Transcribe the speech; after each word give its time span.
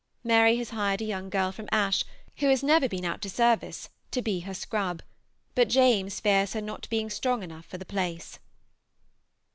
Mary 0.23 0.55
has 0.57 0.71
hired 0.71 0.99
a 0.99 1.05
young 1.05 1.29
girl 1.29 1.51
from 1.51 1.69
Ashe 1.71 2.05
who 2.37 2.47
has 2.47 2.63
never 2.63 2.89
been 2.89 3.05
out 3.05 3.21
to 3.21 3.29
service 3.29 3.89
to 4.09 4.23
be 4.23 4.39
her 4.39 4.53
scrub, 4.55 5.03
but 5.53 5.67
James 5.69 6.19
fears 6.19 6.53
her 6.53 6.61
not 6.61 6.89
being 6.89 7.11
strong 7.11 7.43
enough 7.43 7.67
for 7.67 7.77
the 7.77 7.85
place. 7.85 8.39